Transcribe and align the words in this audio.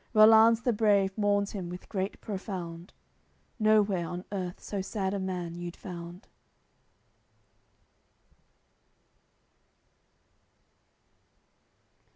Rollanz 0.15 0.61
the 0.63 0.73
brave 0.73 1.15
mourns 1.15 1.51
him 1.51 1.69
with 1.69 1.87
grief 1.87 2.19
profound; 2.21 2.91
Nowhere 3.59 4.07
on 4.07 4.25
earth 4.31 4.59
so 4.59 4.81
sad 4.81 5.13
a 5.13 5.19
man 5.19 5.53
you'd 5.59 5.75
found. 5.75 6.27